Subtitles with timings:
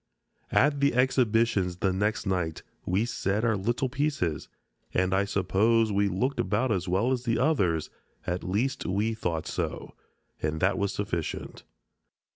[0.51, 4.49] At the exhibitions the next night we said our little pieces,
[4.95, 7.91] and I suppose we looked about as well as the others;
[8.25, 9.93] at least we thought so,
[10.41, 11.65] and that was sufficient.